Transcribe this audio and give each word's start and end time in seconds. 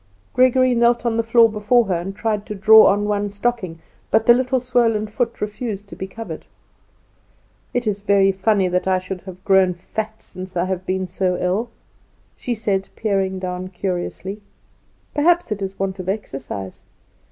Gregory 0.33 0.73
knelt 0.73 1.05
on 1.05 1.15
the 1.15 1.21
floor 1.21 1.47
before 1.47 1.85
her, 1.85 1.93
and 1.93 2.15
tried 2.15 2.43
to 2.43 2.55
draw 2.55 2.87
on 2.87 3.05
one 3.05 3.29
stocking, 3.29 3.77
but 4.09 4.25
the 4.25 4.33
little 4.33 4.59
swollen 4.59 5.05
foot 5.05 5.39
refused 5.39 5.85
to 5.87 5.95
be 5.95 6.07
covered. 6.07 6.47
"It 7.71 7.85
is 7.85 7.99
very 7.99 8.31
funny 8.31 8.67
that 8.67 8.87
I 8.87 8.97
should 8.97 9.21
have 9.29 9.45
grown 9.45 9.75
so 9.75 9.79
fat 9.81 10.19
since 10.23 10.57
I 10.57 10.65
have 10.65 10.87
been 10.87 11.07
so 11.07 11.37
ill," 11.39 11.69
she 12.35 12.55
said, 12.55 12.89
peering 12.95 13.37
down 13.37 13.67
curiously. 13.67 14.41
"Perhaps 15.13 15.51
it 15.51 15.61
is 15.61 15.77
want 15.77 15.99
of 15.99 16.09
exercise." 16.09 16.81